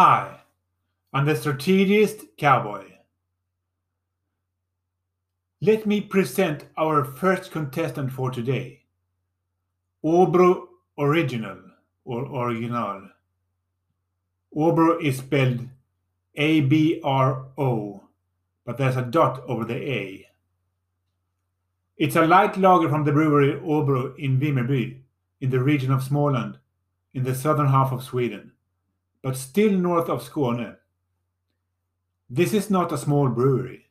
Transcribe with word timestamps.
Hi, 0.00 0.42
I'm 1.12 1.24
the 1.24 1.34
strategist 1.34 2.24
cowboy. 2.36 2.84
Let 5.60 5.86
me 5.86 6.00
present 6.00 6.66
our 6.76 7.04
first 7.04 7.50
contestant 7.50 8.12
for 8.12 8.30
today. 8.30 8.82
Åbro 10.04 10.68
Original 10.98 11.58
or 12.04 12.26
Original. 12.26 13.08
Åbro 14.56 15.02
is 15.02 15.18
spelled 15.18 15.68
A 16.36 16.60
B 16.62 17.00
R 17.04 17.46
O, 17.56 18.02
but 18.64 18.78
there's 18.78 18.96
a 18.96 19.02
dot 19.02 19.42
over 19.48 19.64
the 19.64 19.76
A. 19.76 20.26
It's 21.96 22.16
a 22.16 22.26
light 22.26 22.56
lager 22.56 22.88
from 22.88 23.04
the 23.04 23.12
brewery 23.12 23.60
Åbro 23.60 24.18
in 24.18 24.38
Vimmerby, 24.38 24.98
in 25.40 25.50
the 25.50 25.60
region 25.60 25.92
of 25.92 26.02
Småland, 26.02 26.58
in 27.14 27.24
the 27.24 27.34
southern 27.34 27.68
half 27.68 27.92
of 27.92 28.02
Sweden 28.02 28.52
but 29.22 29.36
still 29.36 29.72
north 29.72 30.08
of 30.08 30.22
Skåne. 30.22 30.76
This 32.30 32.52
is 32.52 32.70
not 32.70 32.92
a 32.92 32.98
small 32.98 33.28
brewery. 33.28 33.86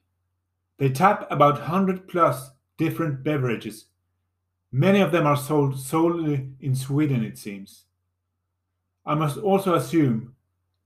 They 0.78 0.90
tap 0.90 1.28
about 1.32 1.60
100 1.60 2.08
plus 2.08 2.52
different 2.78 3.24
beverages. 3.24 3.86
Many 4.72 5.00
of 5.00 5.12
them 5.12 5.26
are 5.26 5.38
sold 5.38 5.80
solely 5.80 6.50
in 6.62 6.76
Sweden, 6.76 7.24
it 7.24 7.38
seems. 7.38 7.86
I 9.06 9.16
must 9.16 9.38
also 9.38 9.74
assume 9.76 10.36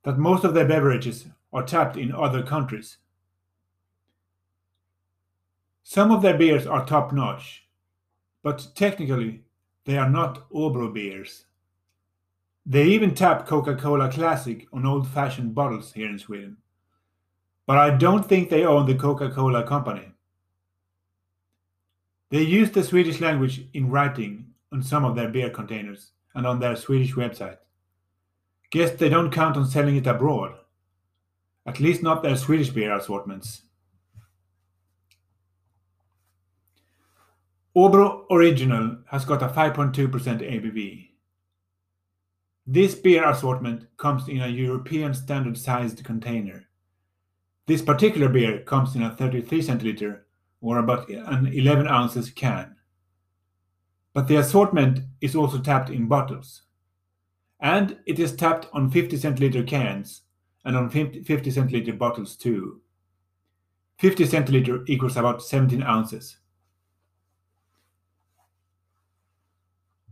that 0.04 0.18
most 0.18 0.44
of 0.44 0.54
their 0.54 0.68
beverages 0.68 1.28
are 1.54 1.64
tapped 1.64 1.98
in 1.98 2.12
other 2.12 2.44
countries. 2.44 2.98
Some 5.84 6.12
of 6.12 6.21
their 6.21 6.38
beers 6.38 6.66
are 6.66 6.85
top 6.85 7.12
notch, 7.12 7.68
but 8.44 8.68
technically 8.76 9.44
they 9.85 9.98
are 9.98 10.10
not 10.10 10.49
Åbro 10.49 10.94
beers. 10.94 11.46
They 12.66 12.85
even 12.85 13.16
tap 13.16 13.48
Coca-Cola 13.48 14.12
Classic 14.12 14.68
on 14.72 14.85
old-fashioned 14.85 15.54
bottles 15.54 15.94
here 15.94 16.10
in 16.10 16.20
Sweden. 16.20 16.57
But 17.66 17.77
I 17.77 17.90
don't 17.98 18.26
think 18.26 18.49
they 18.49 18.66
own 18.66 18.85
the 18.85 18.96
Coca-Cola 18.96 19.63
company. 19.63 20.13
They 22.29 22.44
use 22.44 22.72
the 22.72 22.84
Swedish 22.84 23.20
language 23.20 23.66
in 23.74 23.90
writing 23.90 24.54
on 24.72 24.82
some 24.82 25.04
of 25.04 25.16
their 25.16 25.27
beer 25.27 25.49
containers 25.49 26.12
and 26.34 26.48
on 26.48 26.60
their 26.60 26.76
Swedish 26.76 27.13
website. 27.13 27.57
Guess 28.72 28.91
they 28.91 29.10
don't 29.10 29.32
count 29.32 29.58
on 29.58 29.66
selling 29.68 29.98
it 29.98 30.08
abroad. 30.08 30.55
At 31.66 31.80
least 31.80 32.02
not 32.02 32.24
their 32.24 32.38
Swedish 32.38 32.70
beer 32.70 32.96
assortments. 32.96 33.63
Åbro 37.76 38.26
Original 38.32 38.98
has 39.08 39.24
got 39.24 39.41
a 39.41 39.48
5.2% 39.48 39.94
ABV. 39.94 41.08
This 42.66 42.96
beer 42.96 43.28
assortment 43.30 43.86
comes 43.98 44.28
in 44.28 44.41
a 44.41 44.48
European 44.48 45.13
standard 45.13 45.58
sized 45.58 46.04
container. 46.04 46.68
This 47.68 47.82
particular 47.82 48.30
beer 48.30 48.62
comes 48.62 48.96
in 48.96 49.04
a 49.04 49.16
33 49.16 49.62
centiliter 49.62 50.22
or 50.62 50.80
about 50.80 51.10
an 51.10 51.48
11 51.48 51.88
ounces 51.88 52.30
can. 52.30 52.76
But 54.13 54.28
the 54.28 54.38
assortment 54.38 55.00
is 55.22 55.35
also 55.35 55.60
tapped 55.60 55.90
in 55.90 56.08
bottles. 56.08 56.63
And 57.62 57.98
it 58.07 58.20
is 58.20 58.35
tapped 58.35 58.67
on 58.73 58.90
50 58.90 59.17
centiliter 59.17 59.65
cans 59.65 60.21
and 60.65 60.76
on 60.76 60.90
50 60.90 61.23
centiliter 61.23 61.98
bottles 61.98 62.35
too. 62.35 62.81
50 63.99 64.25
centiliter 64.25 64.84
equals 64.90 65.16
about 65.16 65.44
17 65.44 65.84
ounces. 65.84 66.38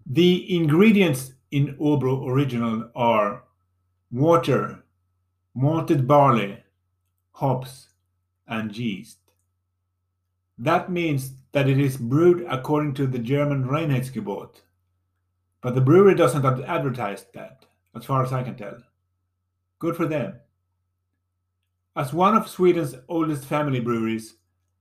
The 0.06 0.56
ingredients 0.56 1.34
in 1.52 1.76
Åbro 1.78 2.28
Original 2.28 2.90
are 2.96 3.44
water, 4.12 4.84
malted 5.56 6.08
barley, 6.08 6.64
hops, 7.32 7.90
and 8.48 8.76
yeast. 8.76 9.18
That 10.58 10.92
means 10.92 11.34
that 11.52 11.70
it 11.70 11.80
is 11.80 11.98
brewed 11.98 12.46
according 12.50 12.94
to 12.96 13.08
the 13.08 13.20
German 13.20 13.64
Reinheitsgebot. 13.64 14.62
But 15.62 15.76
the 15.76 15.82
brewery 15.82 16.16
doesn't 16.16 16.46
advertise 16.46 17.26
that, 17.34 17.66
as 17.96 18.06
far 18.06 18.24
as 18.24 18.32
I 18.32 18.44
can 18.44 18.56
tell. 18.56 18.78
Good 19.80 19.96
for 19.96 20.06
them. 20.06 20.40
As 21.96 22.14
one 22.14 22.36
of 22.36 22.48
Sweden's 22.48 22.96
oldest 23.08 23.46
family 23.46 23.80
breweries, 23.80 24.36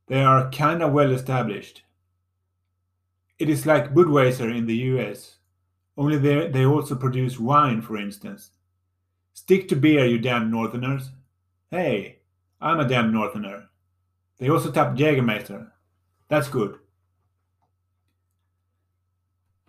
they 0.06 0.22
are 0.22 0.48
kinda 0.50 0.88
well 0.88 1.12
established. 1.12 1.82
It 3.38 3.48
is 3.48 3.66
like 3.66 3.94
Budweiser 3.94 4.54
in 4.56 4.66
the 4.66 4.76
US 4.76 5.38
only 5.98 6.16
they, 6.16 6.48
they 6.48 6.64
also 6.64 6.94
produce 6.94 7.40
wine, 7.40 7.82
for 7.82 7.96
instance. 7.96 8.52
Stick 9.34 9.68
to 9.68 9.76
beer, 9.76 10.06
you 10.06 10.20
damn 10.20 10.48
northerners. 10.48 11.10
Hey, 11.72 12.20
I'm 12.60 12.78
a 12.78 12.86
damn 12.86 13.12
northerner. 13.12 13.64
They 14.38 14.48
also 14.48 14.70
tap 14.70 14.94
Jägermeister. 14.94 15.68
That's 16.28 16.48
good. 16.48 16.78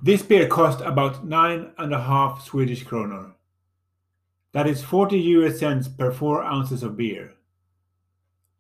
This 0.01 0.21
beer 0.21 0.47
cost 0.47 0.81
about 0.81 1.25
nine 1.25 1.71
and 1.77 1.93
a 1.93 2.01
half 2.01 2.45
Swedish 2.45 2.85
kronor. 2.85 3.33
That 4.53 4.67
is 4.67 4.81
40 4.81 5.19
US 5.19 5.59
cents 5.59 5.87
per 5.87 6.11
four 6.11 6.43
ounces 6.43 6.83
of 6.83 6.95
beer. 6.95 7.33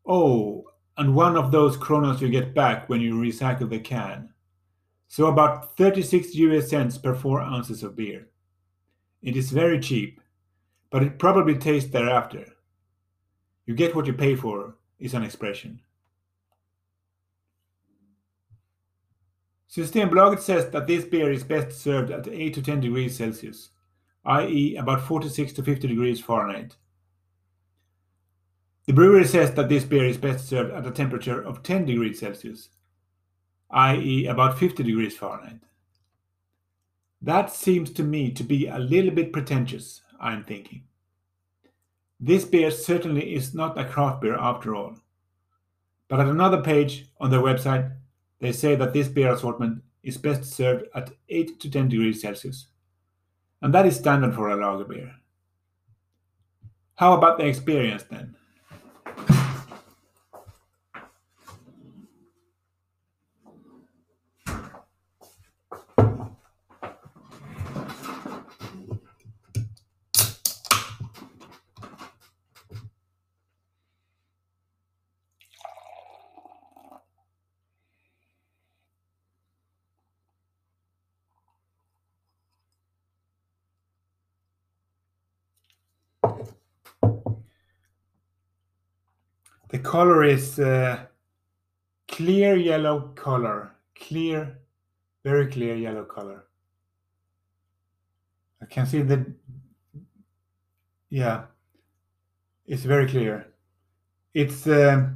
Oh, 0.05 0.65
and 0.97 1.15
one 1.15 1.37
of 1.37 1.51
those 1.51 1.77
kronos 1.77 2.21
you 2.21 2.29
get 2.29 2.53
back 2.53 2.89
when 2.89 2.99
you 2.99 3.13
recycle 3.13 3.69
the 3.69 3.79
can. 3.79 4.33
So 5.07 5.25
about 5.25 5.75
36 5.75 6.35
US 6.35 6.69
cents 6.69 6.97
per 6.97 7.15
4 7.15 7.41
ounces 7.41 7.81
of 7.81 7.95
beer. 7.95 8.27
It 9.23 9.35
is 9.35 9.49
very 9.49 9.79
cheap, 9.79 10.21
but 10.91 11.01
it 11.01 11.17
probably 11.17 11.57
tastes 11.57 11.89
thereafter. 11.89 12.45
You 13.65 13.73
get 13.73 13.95
what 13.95 14.05
you 14.05 14.13
pay 14.13 14.35
for 14.35 14.75
is 14.99 15.15
an 15.15 15.23
expression. 15.23 15.81
Systembolaget 19.69 20.39
says 20.39 20.69
that 20.71 20.87
this 20.87 21.05
beer 21.05 21.31
is 21.31 21.43
best 21.43 21.79
served 21.79 22.09
at 22.09 22.27
8 22.27 22.53
to 22.55 22.61
10 22.61 22.79
degrees 22.79 23.15
Celsius, 23.15 23.69
i.e. 24.25 24.75
about 24.75 25.01
46 25.01 25.53
to 25.53 25.63
50 25.63 25.87
degrees 25.87 26.19
Fahrenheit. 26.19 26.75
The 28.87 28.93
brewery 28.93 29.25
says 29.25 29.53
that 29.53 29.69
this 29.69 29.83
beer 29.83 30.05
is 30.05 30.17
best 30.17 30.49
served 30.49 30.73
at 30.73 30.87
a 30.87 30.91
temperature 30.91 31.39
of 31.39 31.61
10 31.61 31.85
degrees 31.85 32.19
Celsius, 32.19 32.69
i.e., 33.69 34.25
about 34.25 34.57
50 34.57 34.81
degrees 34.81 35.15
Fahrenheit. 35.15 35.61
That 37.21 37.51
seems 37.51 37.91
to 37.91 38.03
me 38.03 38.31
to 38.31 38.43
be 38.43 38.65
a 38.65 38.79
little 38.79 39.11
bit 39.11 39.31
pretentious, 39.31 40.01
I'm 40.19 40.45
thinking. 40.45 40.85
This 42.19 42.43
beer 42.43 42.71
certainly 42.71 43.35
is 43.35 43.53
not 43.53 43.77
a 43.77 43.85
craft 43.85 44.21
beer 44.21 44.37
after 44.37 44.73
all. 44.73 44.95
But 46.07 46.21
at 46.21 46.27
another 46.27 46.61
page 46.61 47.05
on 47.19 47.29
their 47.29 47.41
website, 47.41 47.91
they 48.39 48.51
say 48.51 48.75
that 48.75 48.93
this 48.93 49.07
beer 49.07 49.33
assortment 49.33 49.83
is 50.03 50.17
best 50.17 50.45
served 50.45 50.85
at 50.95 51.11
8 51.27 51.59
to 51.59 51.69
10 51.69 51.89
degrees 51.89 52.21
Celsius. 52.21 52.67
And 53.61 53.73
that 53.73 53.85
is 53.85 53.97
standard 53.97 54.33
for 54.33 54.49
a 54.49 54.55
lager 54.55 54.85
beer. 54.85 55.11
How 56.95 57.13
about 57.13 57.37
the 57.37 57.45
experience 57.45 58.03
then? 58.03 58.35
The 89.69 89.78
color 89.89 90.23
is 90.23 90.59
uh, 90.59 90.99
clear 92.07 92.55
yellow 92.55 93.11
color. 93.15 93.71
Clear, 93.95 94.59
very 95.23 95.47
clear 95.47 95.75
yellow 95.75 96.03
color. 96.03 96.45
I 98.61 98.65
can 98.65 98.85
see 98.85 99.01
the, 99.01 99.25
yeah, 101.09 101.45
it's 102.67 102.83
very 102.83 103.07
clear. 103.07 103.47
It's, 104.35 104.67
uh, 104.67 105.07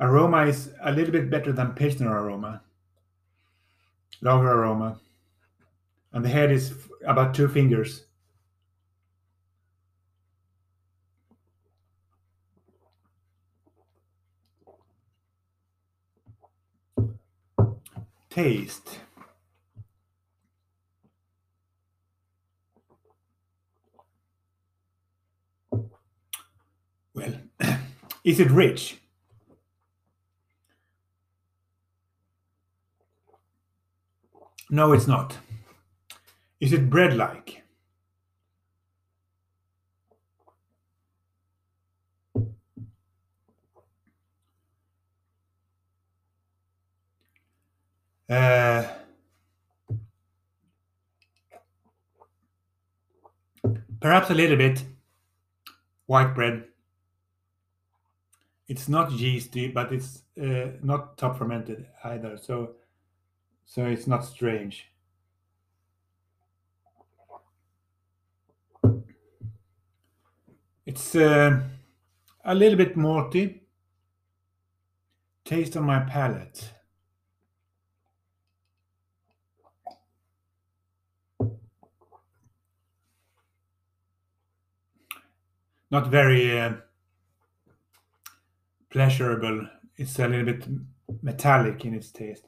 aroma 0.00 0.46
is 0.46 0.70
a 0.82 0.90
little 0.90 1.12
bit 1.12 1.28
better 1.28 1.52
than 1.52 1.74
Pilsner 1.74 2.10
aroma, 2.10 2.62
lager 4.22 4.52
aroma. 4.52 4.98
And 6.14 6.24
the 6.24 6.30
head 6.30 6.50
is 6.50 6.72
about 7.06 7.34
two 7.34 7.48
fingers. 7.48 8.06
Taste. 18.32 18.98
Well, 27.14 27.34
is 28.24 28.40
it 28.40 28.50
rich? 28.50 28.96
No, 34.70 34.94
it's 34.94 35.06
not. 35.06 35.36
Is 36.58 36.72
it 36.72 36.88
bread 36.88 37.14
like? 37.14 37.61
Uh, 48.32 48.88
perhaps 54.00 54.30
a 54.30 54.34
little 54.34 54.56
bit 54.56 54.82
white 56.06 56.34
bread. 56.34 56.64
It's 58.68 58.88
not 58.88 59.12
yeasty, 59.12 59.68
but 59.68 59.92
it's 59.92 60.22
uh, 60.42 60.70
not 60.82 61.18
top 61.18 61.36
fermented 61.36 61.86
either. 62.04 62.38
So, 62.38 62.76
so 63.66 63.84
it's 63.84 64.06
not 64.06 64.24
strange. 64.24 64.86
It's 70.86 71.14
uh, 71.14 71.60
a 72.46 72.54
little 72.54 72.78
bit 72.78 72.96
malty. 72.96 73.60
Taste 75.44 75.76
on 75.76 75.84
my 75.84 76.00
palate. 76.00 76.70
Not 85.92 86.08
very 86.08 86.58
uh, 86.58 86.72
pleasurable. 88.88 89.68
It's 89.98 90.18
a 90.18 90.26
little 90.26 90.46
bit 90.46 90.66
metallic 91.22 91.84
in 91.84 91.92
its 91.92 92.10
taste. 92.10 92.46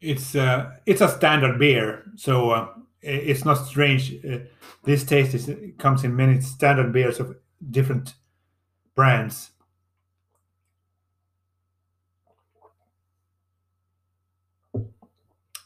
It's 0.00 0.34
uh, 0.34 0.78
it's 0.84 1.00
a 1.00 1.08
standard 1.08 1.60
beer, 1.60 2.10
so 2.16 2.50
uh, 2.50 2.68
it's 3.00 3.44
not 3.44 3.54
strange. 3.54 4.16
Uh, 4.24 4.38
this 4.82 5.04
taste 5.04 5.32
is 5.32 5.48
comes 5.78 6.02
in 6.02 6.16
many 6.16 6.40
standard 6.40 6.92
beers 6.92 7.20
of 7.20 7.36
different 7.70 8.14
brands. 8.96 9.52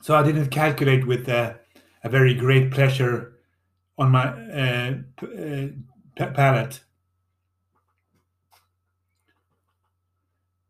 So 0.06 0.14
I 0.14 0.22
didn't 0.22 0.50
calculate 0.50 1.04
with 1.04 1.28
uh, 1.28 1.54
a 2.04 2.08
very 2.08 2.32
great 2.32 2.70
pleasure 2.70 3.40
on 3.98 4.12
my 4.12 4.28
uh, 4.28 4.94
uh, 5.20 5.66
palate. 6.32 6.84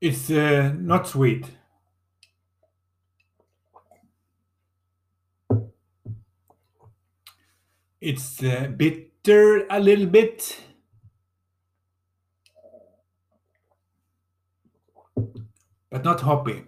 It's 0.01 0.31
uh, 0.31 0.73
not 0.79 1.07
sweet. 1.07 1.45
It's 8.01 8.43
uh, 8.43 8.73
bitter 8.75 9.67
a 9.69 9.81
little 9.81 10.07
bit. 10.07 10.63
But 15.91 16.05
not 16.05 16.23
hoppy. 16.23 16.65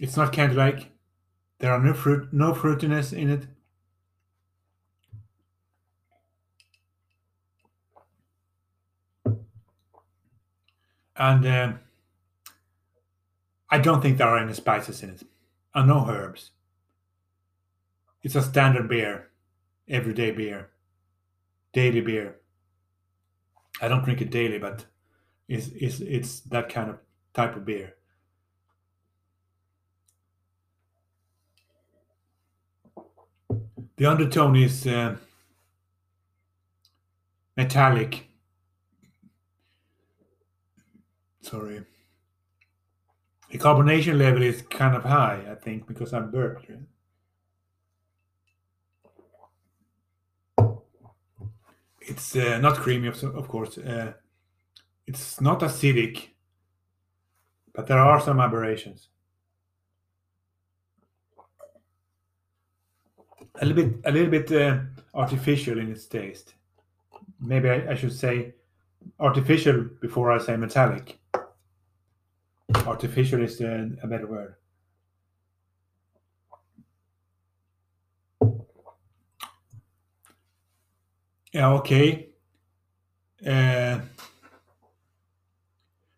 It's 0.00 0.16
not 0.16 0.32
candy 0.32 0.54
like. 0.54 0.90
There 1.58 1.72
are 1.72 1.82
no 1.82 1.92
fruit, 1.92 2.32
no 2.32 2.52
fruitiness 2.52 3.12
in 3.12 3.30
it. 3.30 3.46
And 11.16 11.44
uh, 11.44 11.72
I 13.70 13.78
don't 13.78 14.00
think 14.00 14.18
there 14.18 14.28
are 14.28 14.38
any 14.38 14.54
spices 14.54 15.02
in 15.02 15.10
it, 15.10 15.22
and 15.74 15.88
no 15.88 16.06
herbs. 16.08 16.52
It's 18.22 18.36
a 18.36 18.42
standard 18.42 18.88
beer, 18.88 19.30
everyday 19.88 20.30
beer, 20.30 20.70
daily 21.72 22.00
beer. 22.00 22.36
I 23.80 23.88
don't 23.88 24.04
drink 24.04 24.20
it 24.20 24.30
daily, 24.30 24.58
but 24.58 24.84
it's, 25.48 25.68
it's, 25.68 26.00
it's 26.00 26.40
that 26.40 26.68
kind 26.68 26.90
of 26.90 26.98
type 27.34 27.56
of 27.56 27.64
beer. 27.64 27.97
The 33.98 34.06
undertone 34.06 34.54
is 34.54 34.86
uh, 34.86 35.16
metallic. 37.56 38.28
Sorry. 41.40 41.84
The 43.50 43.58
carbonation 43.58 44.16
level 44.16 44.42
is 44.42 44.62
kind 44.62 44.94
of 44.94 45.02
high, 45.02 45.42
I 45.50 45.56
think, 45.56 45.88
because 45.88 46.12
I 46.12 46.20
burped. 46.20 46.70
It's 52.00 52.36
uh, 52.36 52.58
not 52.58 52.76
creamy, 52.76 53.08
of 53.08 53.48
course. 53.48 53.78
Uh, 53.78 54.12
it's 55.08 55.40
not 55.40 55.60
acidic, 55.60 56.28
but 57.74 57.88
there 57.88 57.98
are 57.98 58.20
some 58.20 58.38
aberrations. 58.38 59.08
A 63.60 63.66
little 63.66 63.84
bit 63.84 64.00
a 64.04 64.10
little 64.10 64.30
bit 64.30 64.52
uh, 64.52 64.78
artificial 65.14 65.78
in 65.78 65.90
its 65.90 66.06
taste. 66.06 66.54
Maybe 67.40 67.68
I, 67.68 67.92
I, 67.92 67.94
should 67.94 68.12
say 68.12 68.54
artificial 69.20 69.88
before 70.00 70.32
I 70.32 70.38
say 70.38 70.56
metallic. 70.56 71.18
Artificial 72.86 73.42
is 73.42 73.60
uh, 73.60 73.88
a 74.02 74.06
better 74.06 74.26
word. 74.26 74.54
Yeah, 81.52 81.72
okay. 81.74 82.28
Uh, 83.44 84.00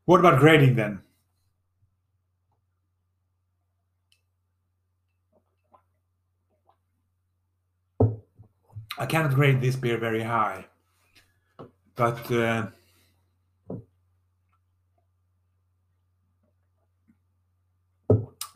what 0.05 0.21
about 0.21 0.41
grading 0.41 0.75
then? 0.75 1.01
I 9.01 9.07
cannot 9.07 9.35
grade 9.35 9.63
this 9.63 9.77
beer 9.77 9.97
very 9.97 10.23
high, 10.23 10.67
but 11.97 12.31
uh, 12.31 12.67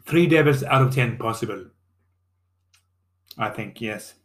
three 0.06 0.26
devils 0.26 0.62
out 0.62 0.82
of 0.82 0.94
ten 0.94 1.16
possible. 1.16 1.64
I 3.38 3.48
think 3.48 3.80
yes. 3.80 4.16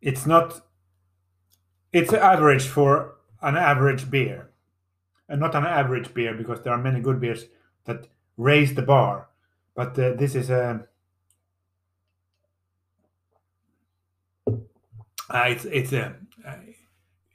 It's 0.00 0.26
not. 0.26 0.62
It's 1.92 2.12
an 2.12 2.18
average 2.18 2.66
for 2.66 3.18
an 3.40 3.56
average 3.56 4.10
beer, 4.10 4.50
and 5.28 5.38
not 5.38 5.54
an 5.54 5.64
average 5.64 6.12
beer 6.12 6.34
because 6.34 6.60
there 6.62 6.72
are 6.72 6.82
many 6.82 7.00
good 7.00 7.20
beers 7.20 7.44
that 7.84 8.08
raise 8.36 8.74
the 8.74 8.82
bar. 8.82 9.28
But 9.76 9.96
uh, 9.96 10.14
this 10.14 10.34
is 10.34 10.50
a 10.50 10.88
uh, 15.32 15.44
it's 15.48 15.64
it's 15.64 15.92
a 15.92 16.14
uh, 16.46 16.56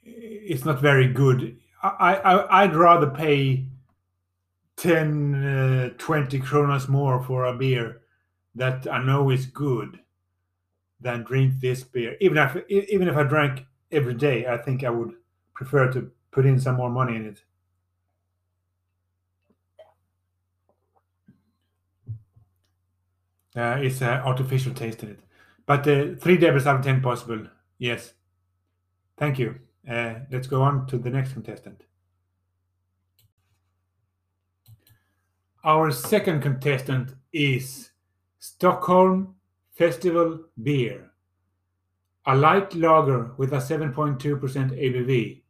it's 0.04 0.64
not 0.64 0.80
very 0.80 1.08
good. 1.08 1.58
I, 1.82 2.16
I 2.16 2.62
I'd 2.64 2.74
rather 2.74 3.08
pay 3.10 3.66
10 4.76 5.34
uh, 5.34 5.90
20 5.98 6.40
kronas 6.40 6.88
more 6.88 7.22
for 7.22 7.46
a 7.46 7.56
beer 7.56 8.02
that 8.54 8.86
I 8.90 9.02
know 9.04 9.30
is 9.30 9.46
good 9.46 10.00
than 11.00 11.24
drink 11.24 11.60
this 11.60 11.82
beer. 11.84 12.16
Even 12.20 12.38
if 12.38 12.56
even 12.70 13.08
if 13.08 13.16
I 13.16 13.24
drank 13.24 13.66
every 13.90 14.14
day, 14.14 14.46
I 14.46 14.56
think 14.56 14.84
I 14.84 14.90
would 14.90 15.14
prefer 15.54 15.92
to 15.92 16.10
put 16.30 16.46
in 16.46 16.60
some 16.60 16.76
more 16.76 16.90
money 16.90 17.16
in 17.16 17.26
it. 17.26 17.42
Uh, 23.56 23.78
it's 23.82 24.00
an 24.02 24.20
artificial 24.20 24.72
taste 24.72 25.02
in 25.02 25.10
it, 25.10 25.20
but 25.66 25.86
uh, 25.88 26.14
three 26.16 26.36
devils 26.38 26.66
out 26.66 26.76
of 26.76 26.84
ten 26.84 27.00
possible. 27.02 27.46
Yes. 27.78 28.14
Thank 29.16 29.38
you. 29.38 29.56
Uh, 29.88 30.20
let's 30.30 30.46
go 30.46 30.62
on 30.62 30.86
to 30.88 30.98
the 30.98 31.10
next 31.10 31.32
contestant. 31.32 31.82
Our 35.64 35.90
second 35.90 36.42
contestant 36.42 37.14
is 37.32 37.90
Stockholm 38.38 39.34
Festival 39.72 40.44
Beer. 40.62 41.10
a 42.26 42.34
light 42.36 42.74
lager 42.74 43.32
with 43.38 43.52
a 43.54 43.56
7.2% 43.56 44.20
ABV 44.20 45.42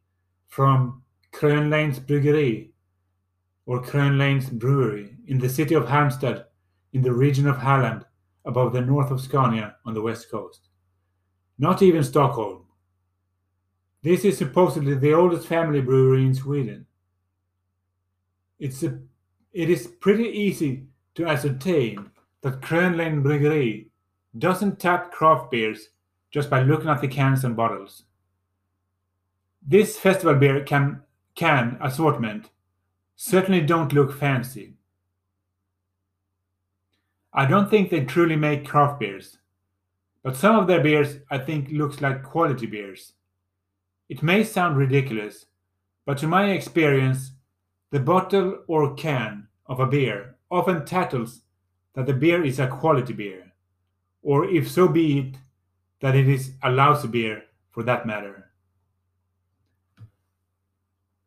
from 0.47 1.03
Krönleins 1.33 1.99
Bryggeri 1.99 2.69
or 3.65 3.81
Krönleins 3.83 4.49
Brewery 4.51 5.17
in 5.27 5.37
the 5.39 5.49
city 5.49 5.75
of 5.75 5.83
Halmstad 5.87 6.45
in 6.93 7.01
the 7.01 7.11
region 7.11 7.47
of 7.47 7.57
Halland 7.57 8.05
above 8.45 8.71
the 8.71 8.81
north 8.81 9.11
of 9.11 9.19
Scania 9.19 9.75
on 9.85 9.93
the 9.93 10.01
west 10.01 10.31
coast. 10.31 10.68
Not 11.59 11.81
even 11.81 12.03
Stockholm. 12.03 12.63
This 14.01 14.23
is 14.23 14.37
supposedly 14.37 14.95
the 14.95 15.13
oldest 15.13 15.45
family 15.45 15.81
brewery 15.81 16.23
in 16.23 16.33
Sweden. 16.33 16.85
It's 18.57 18.81
a, 18.81 18.97
it 19.51 19.69
is 19.69 19.87
pretty 19.87 20.23
easy 20.23 20.85
to 21.15 21.25
ascertain 21.25 22.11
that 22.41 22.61
Krönlein 22.61 23.21
Bryggeri 23.21 23.87
doesn't 24.37 24.79
tap 24.79 25.11
craft 25.11 25.51
beers 25.51 25.89
just 26.31 26.49
by 26.49 26.61
looking 26.61 26.89
at 26.89 27.01
the 27.01 27.07
cans 27.09 27.43
and 27.43 27.57
bottles. 27.57 28.03
This 29.61 29.97
festival 29.97 30.35
beer 30.35 30.63
can, 30.63 31.01
can 31.35 31.77
assortment 31.81 32.51
certainly 33.17 33.59
don't 33.59 33.91
look 33.91 34.17
fancy. 34.17 34.75
I 37.33 37.45
don't 37.45 37.69
think 37.69 37.89
they 37.89 38.05
truly 38.05 38.37
make 38.37 38.65
craft 38.65 39.01
beers, 39.01 39.39
but 40.23 40.35
some 40.35 40.55
of 40.55 40.67
their 40.67 40.81
beers 40.81 41.17
I 41.29 41.37
think 41.37 41.69
looks 41.69 42.01
like 42.01 42.23
quality 42.23 42.65
beers. 42.65 43.13
It 44.09 44.23
may 44.23 44.43
sound 44.43 44.77
ridiculous, 44.77 45.45
but 46.05 46.17
to 46.19 46.27
my 46.27 46.51
experience, 46.51 47.31
the 47.91 47.99
bottle 47.99 48.63
or 48.67 48.95
can 48.95 49.47
of 49.67 49.79
a 49.79 49.87
beer 49.87 50.35
often 50.51 50.85
tattles 50.85 51.41
that 51.93 52.05
the 52.05 52.13
beer 52.13 52.43
is 52.43 52.59
a 52.59 52.67
quality 52.67 53.13
beer, 53.13 53.51
or 54.21 54.45
if 54.45 54.69
so 54.69 54.87
be 54.87 55.19
it, 55.19 55.35
that 56.01 56.15
it 56.15 56.27
is 56.27 56.53
a 56.63 56.71
lousy 56.71 57.07
beer 57.07 57.43
for 57.71 57.83
that 57.83 58.05
matter. 58.05 58.51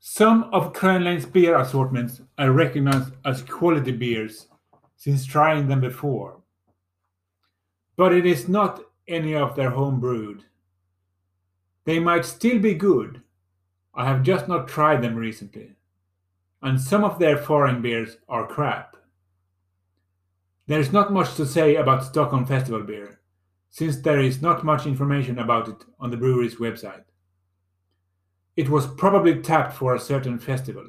Some 0.01 0.51
of 0.53 0.73
Krönlein's 0.73 1.27
beer 1.27 1.57
assortments 1.57 2.21
I 2.37 2.47
recognize 2.47 3.13
as 3.25 3.43
quality 3.43 3.93
beers 3.93 4.49
since 4.97 5.25
trying 5.25 5.69
them 5.69 5.81
before, 5.81 6.42
but 8.03 8.13
it 8.13 8.27
is 8.27 8.49
not 8.49 8.81
any 9.07 9.33
of 9.33 9.55
their 9.55 9.71
home 9.71 10.01
brewed. 10.01 10.43
They 11.85 12.01
might 12.01 12.25
still 12.25 12.59
be 12.59 12.75
good. 12.75 13.23
I 13.95 14.09
have 14.09 14.25
just 14.25 14.49
not 14.49 14.67
tried 14.67 15.03
them 15.03 15.15
recently. 15.15 15.77
And 16.63 16.81
some 16.81 17.05
of 17.05 17.21
their 17.21 17.39
foreign 17.39 17.81
beers 17.81 18.17
are 18.29 18.45
crap. 18.45 18.97
There 20.67 20.81
is 20.81 20.93
not 20.93 21.13
much 21.13 21.37
to 21.37 21.47
say 21.47 21.77
about 21.77 22.03
Stockholm 22.03 22.45
Festival 22.45 22.83
beer, 22.83 23.21
since 23.71 23.99
there 23.99 24.19
is 24.19 24.43
not 24.43 24.65
much 24.65 24.85
information 24.85 25.39
about 25.39 25.69
it 25.69 25.85
on 26.01 26.11
the 26.11 26.17
brewery's 26.17 26.57
website. 26.57 27.05
It 28.57 28.69
was 28.69 28.89
probably 28.89 29.41
tapped 29.43 29.77
for 29.77 29.95
a 29.95 30.01
certain 30.01 30.41
festival, 30.41 30.89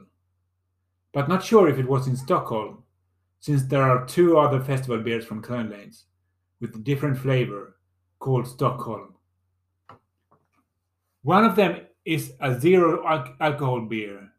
but 1.12 1.30
not 1.30 1.46
sure 1.46 1.70
if 1.70 1.78
it 1.78 1.88
was 1.88 2.08
in 2.08 2.18
Stockholm, 2.18 2.82
since 3.40 3.62
there 3.62 3.84
are 3.84 4.04
two 4.04 4.40
other 4.40 4.60
festival 4.60 4.98
beers 4.98 5.26
from 5.26 5.44
Krönleins 5.44 6.06
with 6.64 6.76
a 6.76 6.80
different 6.80 7.18
flavor 7.18 7.76
called 8.20 8.48
Stockholm. 8.48 9.16
One 11.22 11.44
of 11.44 11.58
them 11.58 11.82
is 12.06 12.32
a 12.40 12.58
zero 12.58 13.06
al- 13.06 13.36
alcohol 13.42 13.82
beer. 13.82 14.30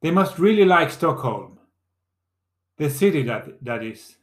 They 0.00 0.10
must 0.10 0.38
really 0.38 0.64
like 0.64 0.90
Stockholm, 0.90 1.58
the 2.78 2.88
city 2.88 3.22
that, 3.24 3.62
that 3.62 3.84
is. 3.84 4.16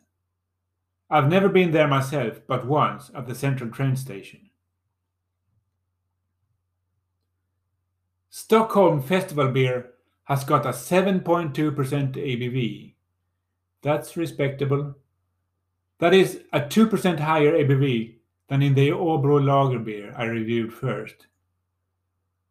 I've 1.07 1.29
never 1.29 1.49
been 1.49 1.69
there 1.69 1.87
myself, 1.87 2.41
but 2.47 2.65
once 2.65 3.11
at 3.13 3.27
the 3.27 3.35
central 3.35 3.69
train 3.69 3.95
station. 3.95 4.49
Stockholm 8.31 9.03
Festival 9.03 9.49
Beer 9.49 9.91
has 10.23 10.43
got 10.43 10.65
a 10.65 10.69
7.2% 10.69 11.53
ABV. 11.53 12.95
That's 13.83 14.17
respectable. 14.17 14.95
That 15.99 16.13
is 16.13 16.41
a 16.53 16.61
2% 16.61 17.19
higher 17.19 17.53
ABV 17.53 18.15
than 18.49 18.61
in 18.61 18.75
the 18.75 18.89
Åbro 18.89 19.43
lager 19.43 19.79
beer 19.79 20.13
I 20.15 20.25
reviewed 20.25 20.73
first. 20.73 21.27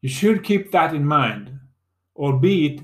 You 0.02 0.08
should 0.08 0.44
keep 0.44 0.72
that 0.72 0.94
in 0.94 1.06
mind, 1.06 1.58
albeit 2.16 2.80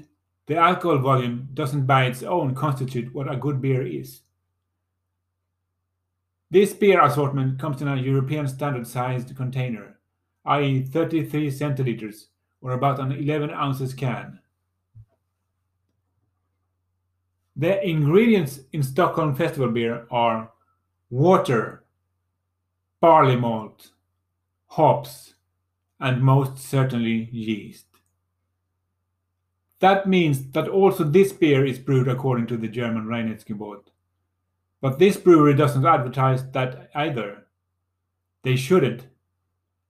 the 0.47 0.57
alcohol 0.57 0.99
volume 0.99 1.49
doesn't 1.55 1.87
by 1.87 2.05
its 2.05 2.23
own 2.23 2.55
constitute 2.55 3.15
what 3.15 3.31
a 3.31 3.37
good 3.37 3.61
beer 3.61 3.87
is. 3.87 4.23
This 6.51 6.73
beer 6.75 7.03
assortment 7.03 7.59
comes 7.59 7.81
in 7.81 7.89
a 7.89 7.97
European 7.97 8.47
standard 8.47 8.87
sized 8.87 9.35
container, 9.37 9.99
i.e., 10.45 10.85
33 10.85 11.51
centiliters 11.51 12.27
or 12.61 12.73
about 12.73 13.01
an 13.01 13.13
11 13.13 13.51
ounces 13.51 13.95
can. 13.95 14.39
The 17.55 17.87
ingredients 17.87 18.61
in 18.73 18.83
Stockholm 18.83 19.35
Festival 19.35 19.71
beer 19.71 20.07
are 20.11 20.51
water, 21.11 21.85
barley 23.01 23.37
malt, 23.37 23.91
hops, 24.69 25.35
and 26.01 26.23
most 26.23 26.59
certainly 26.59 27.29
yeast. 27.31 27.87
That 29.81 30.09
means 30.09 30.51
that 30.53 30.69
also 30.69 31.05
this 31.05 31.33
beer 31.33 31.67
is 31.67 31.79
brewed 31.79 32.09
according 32.09 32.47
to 32.47 32.57
the 32.57 32.69
German 32.69 33.07
Reinheitsgebot. 33.07 33.89
But 34.81 34.99
this 34.99 35.17
brewery 35.17 35.55
doesn't 35.55 35.85
advertise 35.85 36.51
that 36.53 36.91
either. 36.95 37.47
They 38.43 38.57
shouldn't. 38.57 39.07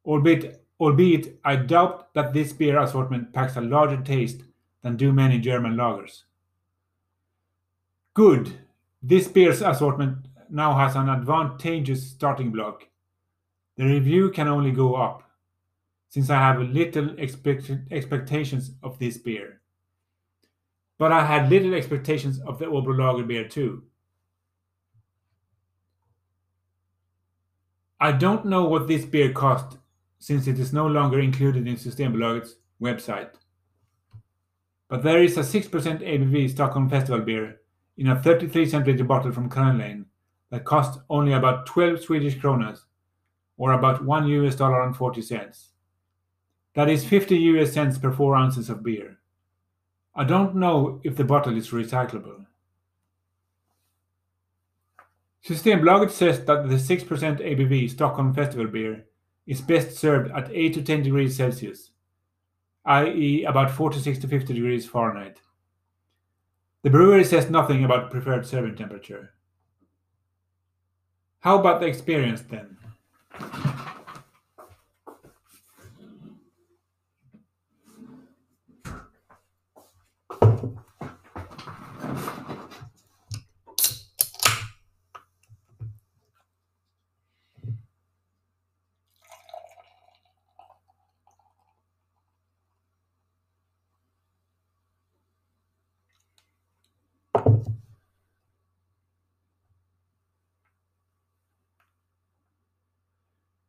Albeit, 0.04 0.64
albeit 0.80 1.38
I 1.44 1.56
doubt 1.56 2.12
that 2.14 2.32
this 2.32 2.52
beer 2.52 2.78
assortment 2.78 3.32
packs 3.32 3.56
a 3.56 3.60
larger 3.60 4.02
taste 4.02 4.42
than 4.82 4.96
do 4.96 5.12
many 5.12 5.38
German 5.38 5.76
lagers. 5.76 6.24
Good. 8.14 8.58
This 9.02 9.26
beer's 9.28 9.62
assortment 9.62 10.26
now 10.50 10.74
has 10.74 10.96
an 10.96 11.08
advantageous 11.08 12.08
starting 12.08 12.52
block 12.52 12.86
the 13.76 13.84
review 13.84 14.30
can 14.30 14.48
only 14.48 14.70
go 14.70 14.94
up, 14.94 15.22
since 16.10 16.28
I 16.28 16.36
have 16.36 16.60
little 16.60 17.18
expect 17.18 17.70
expectations 17.90 18.72
of 18.82 18.98
this 18.98 19.16
beer. 19.16 19.62
But 20.98 21.10
I 21.10 21.24
had 21.24 21.48
little 21.48 21.74
expectations 21.74 22.40
of 22.42 22.58
the 22.58 22.66
Åbro 22.66 22.98
Lager 22.98 23.24
beer 23.24 23.48
too. 23.48 23.84
I 27.98 28.12
don't 28.12 28.44
know 28.44 28.64
what 28.64 28.88
this 28.88 29.04
beer 29.04 29.32
cost, 29.32 29.78
since 30.18 30.46
it 30.46 30.58
is 30.58 30.72
no 30.72 30.86
longer 30.86 31.20
included 31.20 31.66
in 31.66 31.76
Systembolagets 31.76 32.54
website. 32.80 33.30
But 34.88 35.02
there 35.02 35.22
is 35.22 35.38
a 35.38 35.40
6% 35.40 35.70
ABV 35.70 36.50
Stockholm 36.50 36.90
Festival 36.90 37.24
beer 37.24 37.61
in 37.96 38.08
a 38.08 38.20
33 38.20 38.66
centiliter 38.66 39.06
bottle 39.06 39.32
from 39.32 39.50
Krönlein 39.50 40.06
that 40.50 40.64
costs 40.64 40.98
only 41.08 41.32
about 41.32 41.66
12 41.66 42.00
Swedish 42.02 42.36
kronas 42.36 42.80
or 43.56 43.72
about 43.72 44.04
1 44.04 44.26
US 44.28 44.54
dollar 44.54 44.82
and 44.82 44.96
40 44.96 45.22
cents. 45.22 45.70
That 46.74 46.88
is 46.88 47.04
50 47.04 47.36
US 47.36 47.72
cents 47.72 47.98
per 47.98 48.12
4 48.12 48.36
ounces 48.36 48.70
of 48.70 48.82
beer. 48.82 49.18
I 50.14 50.24
don't 50.24 50.56
know 50.56 51.00
if 51.04 51.16
the 51.16 51.24
bottle 51.24 51.56
is 51.56 51.70
recyclable. 51.70 52.46
Systembolaget 55.44 56.10
says 56.10 56.44
that 56.44 56.68
the 56.68 56.76
6% 56.76 57.06
ABV 57.08 57.90
Stockholm 57.90 58.32
Festival 58.32 58.68
beer 58.68 59.06
is 59.46 59.60
best 59.60 59.96
served 59.96 60.30
at 60.32 60.50
8 60.52 60.74
to 60.74 60.82
10 60.82 61.02
degrees 61.02 61.36
Celsius, 61.36 61.90
i.e., 62.84 63.44
about 63.44 63.70
46 63.70 64.18
to 64.20 64.28
50 64.28 64.54
degrees 64.54 64.86
Fahrenheit. 64.86 65.40
The 66.82 66.90
brewery 66.90 67.22
says 67.22 67.48
nothing 67.48 67.84
about 67.84 68.10
preferred 68.10 68.44
serving 68.44 68.74
temperature. 68.74 69.34
How 71.40 71.58
about 71.58 71.80
the 71.80 71.86
experience 71.86 72.40
then? 72.42 72.76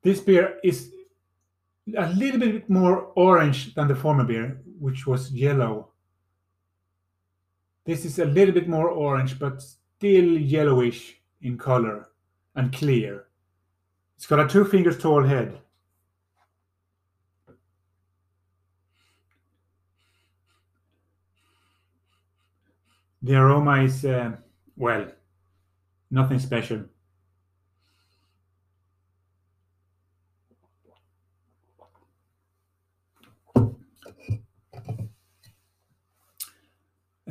This 0.03 0.19
beer 0.19 0.60
is 0.63 0.91
a 1.98 2.10
little 2.10 2.39
bit 2.39 2.69
more 2.69 3.12
orange 3.15 3.74
than 3.74 3.88
the 3.88 3.95
former 3.95 4.25
beer, 4.25 4.62
which 4.79 5.07
was 5.07 5.31
yellow. 5.31 5.89
This 7.86 8.03
is 8.05 8.19
a 8.19 8.25
little 8.25 8.53
bit 8.53 8.67
more 8.67 8.89
orange, 8.89 9.39
but 9.39 9.62
still 9.62 10.38
yellowish 10.38 11.22
in 11.41 11.57
color 11.57 12.10
and 12.55 12.74
clear. 12.74 13.27
It's 14.17 14.27
got 14.27 14.39
a 14.39 14.48
two 14.48 14.65
fingers 14.65 14.98
tall 14.98 15.24
head. 15.24 15.57
The 23.22 23.36
aroma 23.36 23.83
is, 23.83 24.03
uh, 24.03 24.33
well, 24.75 25.07
nothing 26.12 26.39
special. 26.39 26.83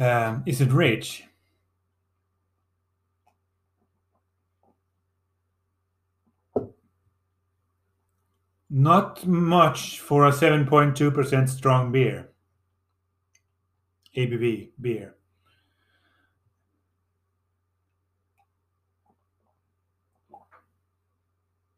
Um, 0.03 0.43
is 0.47 0.61
it 0.61 0.73
rich? 0.73 1.23
Not 8.69 9.25
much 9.25 10.01
for 10.01 10.27
a 10.27 10.33
7.2% 10.33 11.49
strong 11.49 11.93
beer. 11.93 12.31
ABV 14.17 14.71
beer. 14.81 15.15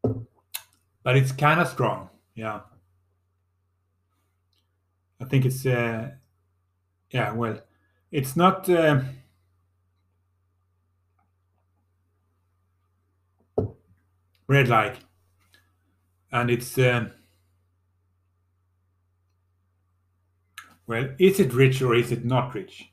But 0.01 1.15
it's 1.15 1.31
kind 1.31 1.61
of 1.61 1.67
strong. 1.67 2.09
Yeah. 2.33 2.61
I 5.21 5.25
think 5.25 5.45
it's, 5.45 5.63
uh, 5.63 6.09
yeah, 7.11 7.31
well, 7.33 7.59
it's 8.11 8.35
not. 8.35 8.69
Uh, 8.69 9.01
bread 14.47 14.67
like 14.67 14.97
and 16.31 16.49
it's 16.51 16.77
uh, 16.77 17.05
well 20.87 21.09
is 21.19 21.39
it 21.39 21.53
rich 21.53 21.79
or 21.81 21.93
is 21.93 22.11
it 22.11 22.25
not 22.25 22.55
rich 22.55 22.91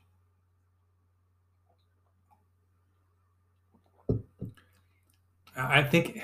i 5.55 5.81
think 5.83 6.19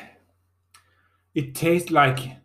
it 1.33 1.55
tastes 1.55 1.89
like 1.89 2.37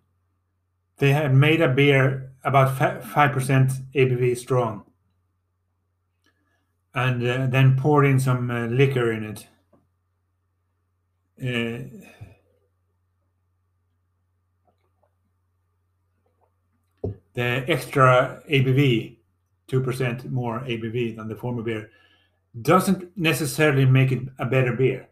they 0.99 1.13
have 1.13 1.33
made 1.33 1.61
a 1.61 1.69
beer 1.69 2.33
about 2.43 2.77
5% 2.77 3.71
abv 3.95 4.37
strong 4.37 4.85
and 6.95 7.27
uh, 7.27 7.47
then 7.47 7.77
pour 7.77 8.05
in 8.05 8.21
some 8.21 8.51
uh, 8.51 8.67
liquor 8.67 9.13
in 9.13 9.25
it 9.25 9.47
uh, 11.43 12.05
the 17.35 17.65
extra 17.69 18.43
ABV, 18.49 19.17
2% 19.69 20.31
more 20.31 20.61
ABV 20.61 21.17
than 21.17 21.29
the 21.29 21.35
former 21.37 21.63
beer, 21.63 21.91
doesn't 22.63 23.17
necessarily 23.17 23.85
make 23.85 24.13
it 24.13 24.23
a 24.39 24.47
better 24.47 24.73
beer. 24.73 25.09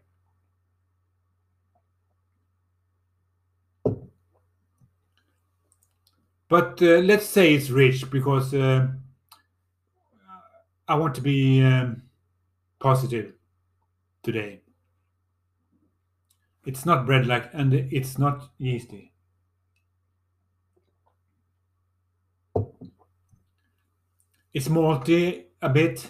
But 6.47 6.81
uh, 6.81 6.99
let's 6.99 7.25
say 7.25 7.53
it's 7.53 7.69
rich 7.69 8.09
because 8.09 8.53
uh, 8.53 8.87
I 10.87 10.95
want 10.95 11.15
to 11.15 11.21
be 11.21 11.61
um, 11.63 12.03
positive 12.79 13.33
today. 14.23 14.61
It's 16.65 16.85
not 16.85 17.05
bread 17.05 17.25
like, 17.25 17.49
and 17.53 17.73
it's 17.73 18.17
not 18.17 18.49
yeasty. 18.57 19.13
It's 24.53 24.67
malty 24.67 25.45
a 25.61 25.69
bit, 25.69 26.09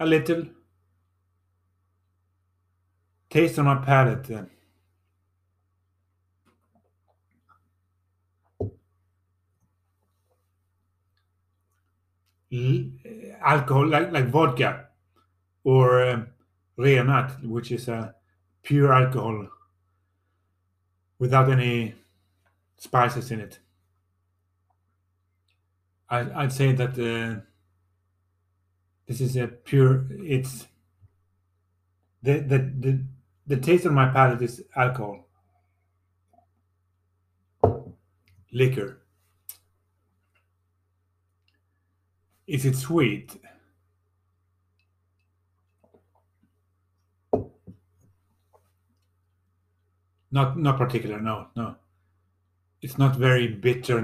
a 0.00 0.06
little. 0.06 0.46
Taste 3.30 3.58
on 3.58 3.64
my 3.64 3.76
palate. 3.76 4.24
Then. 4.24 4.50
Alcohol 13.40 13.86
like 13.88 14.12
like 14.12 14.26
vodka 14.28 14.86
or 15.64 16.02
um, 16.08 16.28
which 17.42 17.72
is 17.72 17.88
a 17.88 18.14
pure 18.62 18.92
alcohol 18.92 19.48
without 21.18 21.48
any 21.50 21.94
spices 22.78 23.30
in 23.30 23.40
it. 23.40 23.60
I, 26.10 26.42
I'd 26.42 26.52
say 26.52 26.72
that 26.72 26.98
uh, 26.98 27.40
this 29.06 29.20
is 29.20 29.36
a 29.36 29.48
pure. 29.48 30.06
It's 30.10 30.66
the 32.22 32.38
the 32.40 32.58
the 32.58 33.04
the 33.46 33.56
taste 33.56 33.86
on 33.86 33.94
my 33.94 34.08
palate 34.10 34.42
is 34.42 34.62
alcohol, 34.76 35.26
liquor. 38.52 38.98
Is 42.48 42.64
it 42.64 42.74
sweet? 42.76 43.36
Not 50.30 50.58
not 50.58 50.78
particular. 50.78 51.20
No, 51.20 51.48
no. 51.54 51.76
It's 52.80 52.98
not 52.98 53.16
very 53.16 53.48
bitter. 53.48 53.98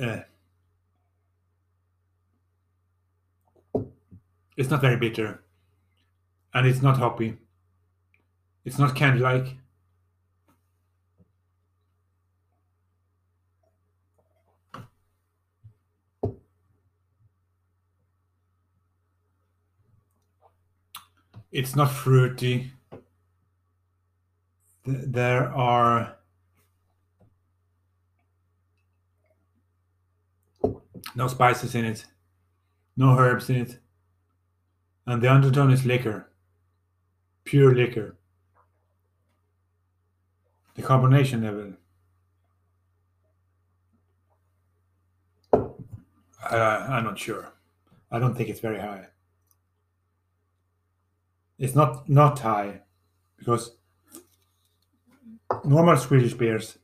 Uh, 0.00 0.20
It's 4.56 4.70
not 4.70 4.80
very 4.80 4.96
bitter. 4.96 5.42
And 6.54 6.66
it's 6.66 6.80
not 6.80 6.96
hoppy. 6.96 7.36
It's 8.64 8.78
not 8.78 8.94
candy 8.94 9.20
It's 21.52 21.76
not 21.76 21.90
fruity. 21.90 22.72
There 24.84 25.48
are 25.52 26.16
no 31.14 31.28
spices 31.28 31.74
in 31.74 31.84
it, 31.84 32.06
no 32.96 33.18
herbs 33.18 33.50
in 33.50 33.56
it. 33.56 33.78
And 35.06 35.22
the 35.22 35.30
undertone 35.30 35.70
is 35.70 35.86
liquor, 35.86 36.30
pure 37.44 37.74
liquor. 37.74 38.16
The 40.74 40.82
carbonation 40.82 41.42
level. 41.42 41.72
Uh, 46.50 46.86
I'm 46.88 47.04
not 47.04 47.18
sure. 47.18 47.52
I 48.10 48.18
don't 48.18 48.36
think 48.36 48.50
it's 48.50 48.60
very 48.60 48.78
high. 48.78 49.06
It's 51.58 51.74
not 51.74 52.08
not 52.08 52.38
high 52.38 52.82
because 53.38 53.76
normal 55.64 55.96
Swedish 55.96 56.34
beers, 56.34 56.78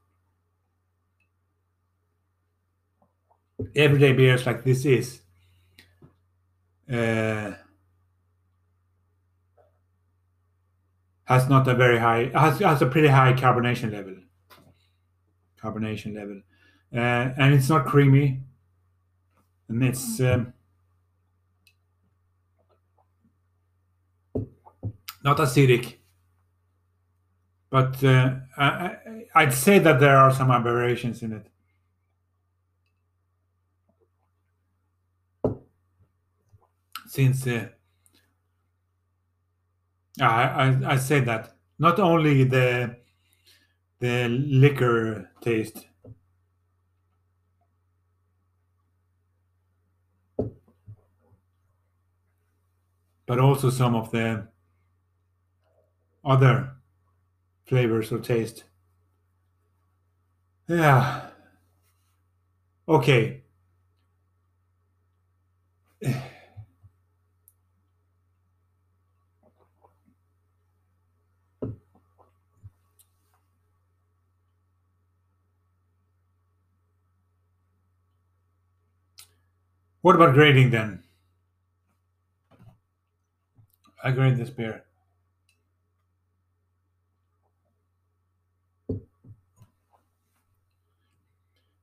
everyday 3.77 4.13
beers 4.13 4.47
like 4.47 4.65
this 4.65 4.85
is, 4.87 5.21
uh, 6.91 7.53
has 11.25 11.49
not 11.49 11.69
a 11.69 11.75
very 11.75 11.99
high 11.99 12.31
has, 12.33 12.59
has 12.61 12.83
a 12.83 12.87
pretty 12.87 13.09
high 13.09 13.33
carbonation 13.35 13.93
level. 13.93 14.17
Carbonation 15.61 16.15
level. 16.15 16.41
Uh, 16.95 17.33
and 17.39 17.55
it's 17.55 17.69
not 17.69 17.87
creamy. 17.87 18.41
And 19.69 19.83
it's 19.85 20.21
um, 20.21 20.53
not 25.25 25.39
acidic 25.39 25.97
but 27.71 28.03
uh, 28.05 28.35
I, 28.57 28.97
i'd 29.35 29.55
say 29.55 29.79
that 29.79 29.99
there 30.01 30.19
are 30.19 30.33
some 30.33 30.51
aberrations 30.51 31.23
in 31.23 31.33
it. 31.33 31.47
Since 37.07 37.47
uh, 37.47 37.69
I, 40.21 40.25
I 40.25 40.93
I 40.93 40.97
said 40.97 41.27
that 41.27 41.55
not 41.79 41.99
only 41.99 42.45
the 42.45 42.97
the 44.01 44.29
liquor 44.29 45.31
taste 45.43 45.87
but 53.27 53.39
also 53.39 53.71
some 53.71 53.95
of 53.95 54.11
the 54.11 54.47
other 56.25 56.71
flavors 57.65 58.13
or 58.13 58.19
taste. 58.19 58.65
Yeah. 60.69 61.29
Okay. 62.89 63.43
What 80.01 80.17
about 80.17 80.35
grading 80.35 80.71
then? 80.71 81.05
I 84.03 84.11
grade 84.11 84.37
this 84.37 84.51
beer. 84.51 84.83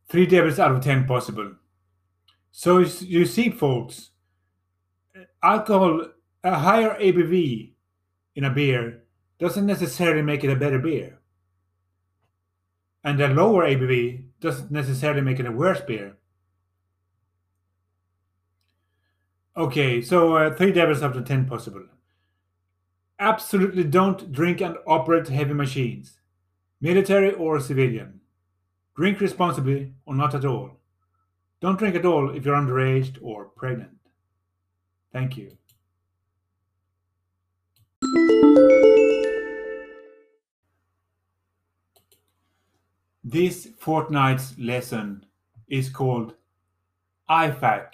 Three 0.09 0.25
devils 0.25 0.57
out 0.59 0.71
of 0.71 0.83
ten 0.83 1.05
possible. 1.05 1.53
So 2.51 2.79
you 2.79 3.25
see, 3.25 3.51
folks, 3.51 4.09
alcohol, 5.43 6.07
a 6.43 6.55
higher 6.55 6.97
ABV 6.99 7.73
in 8.35 8.43
a 8.43 8.49
beer 8.49 9.03
doesn't 9.37 9.65
necessarily 9.65 10.23
make 10.23 10.43
it 10.43 10.49
a 10.49 10.55
better 10.55 10.79
beer. 10.79 11.19
And 13.03 13.21
a 13.21 13.27
lower 13.27 13.63
ABV 13.63 14.23
doesn't 14.41 14.71
necessarily 14.71 15.21
make 15.21 15.39
it 15.39 15.45
a 15.45 15.51
worse 15.51 15.81
beer. 15.81 16.17
Okay, 19.55 20.01
so 20.01 20.35
uh, 20.35 20.55
three 20.55 20.71
devils 20.71 21.03
out 21.03 21.15
of 21.15 21.25
ten 21.25 21.45
possible. 21.45 21.85
Absolutely 23.19 23.83
don't 23.83 24.31
drink 24.31 24.61
and 24.61 24.77
operate 24.87 25.27
heavy 25.27 25.53
machines, 25.53 26.19
military 26.81 27.33
or 27.33 27.59
civilian. 27.59 28.18
Drink 28.99 29.21
responsibly 29.21 29.93
or 30.05 30.13
not 30.13 30.35
at 30.35 30.43
all. 30.43 30.71
Don't 31.61 31.79
drink 31.79 31.95
at 31.95 32.05
all 32.05 32.35
if 32.35 32.43
you're 32.43 32.57
underage 32.57 33.17
or 33.21 33.45
pregnant. 33.45 33.97
Thank 35.13 35.37
you. 35.37 35.55
This 43.23 43.69
fortnight's 43.79 44.59
lesson 44.59 45.25
is 45.69 45.89
called 45.89 46.33
IFAK 47.29 47.93